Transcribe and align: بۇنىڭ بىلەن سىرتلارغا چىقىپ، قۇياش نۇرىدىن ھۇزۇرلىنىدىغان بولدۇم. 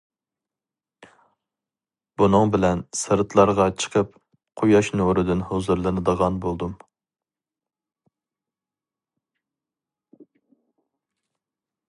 بۇنىڭ 2.21 2.53
بىلەن 2.55 2.79
سىرتلارغا 2.99 3.67
چىقىپ، 3.83 4.15
قۇياش 4.61 4.89
نۇرىدىن 5.01 5.45
ھۇزۇرلىنىدىغان 5.51 6.39
بولدۇم. 6.45 6.75